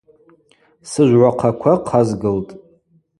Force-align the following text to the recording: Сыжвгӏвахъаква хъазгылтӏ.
Сыжвгӏвахъаква 0.89 1.73
хъазгылтӏ. 1.87 2.53